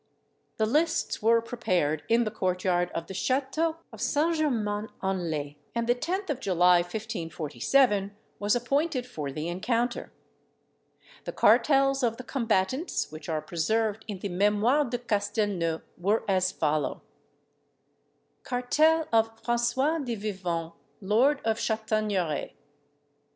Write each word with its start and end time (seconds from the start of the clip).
The 0.57 0.65
lists 0.65 1.21
were 1.21 1.43
prepared 1.43 2.01
in 2.09 2.23
the 2.23 2.31
court 2.31 2.63
yard 2.63 2.89
of 2.95 3.05
the 3.05 3.13
chateau 3.13 3.75
of 3.93 4.01
St. 4.01 4.33
Germain 4.35 4.89
en 5.03 5.29
Laye, 5.29 5.57
and 5.75 5.85
the 5.85 5.93
10th 5.93 6.31
of 6.31 6.39
July, 6.39 6.77
1547, 6.77 8.09
was 8.39 8.55
appointed 8.55 9.05
for 9.05 9.31
the 9.31 9.47
encounter. 9.47 10.11
The 11.25 11.31
cartels 11.33 12.01
of 12.01 12.17
the 12.17 12.23
combatants, 12.23 13.11
which 13.11 13.29
are 13.29 13.43
preserved 13.43 14.03
in 14.07 14.17
the 14.17 14.29
Mémoires 14.29 14.89
de 14.89 14.97
Castelnau, 14.97 15.81
were 15.99 16.23
as 16.27 16.51
follow: 16.51 17.03
"Cartel 18.41 19.07
of 19.13 19.39
François 19.43 20.03
de 20.03 20.15
Vivonne, 20.15 20.71
lord 20.99 21.37
of 21.45 21.57
la 21.59 21.75
Chataigneraie. 21.75 22.53